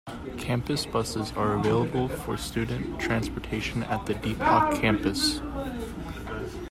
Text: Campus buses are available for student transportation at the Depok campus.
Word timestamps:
Campus 0.39 0.83
buses 0.87 1.31
are 1.33 1.53
available 1.53 2.07
for 2.07 2.35
student 2.35 2.99
transportation 2.99 3.83
at 3.83 4.03
the 4.07 4.15
Depok 4.15 4.81
campus. 4.81 5.39